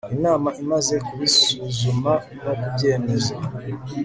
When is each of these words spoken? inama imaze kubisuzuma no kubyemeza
inama 0.15 0.49
imaze 0.61 0.95
kubisuzuma 1.05 2.13
no 2.43 2.53
kubyemeza 2.61 3.33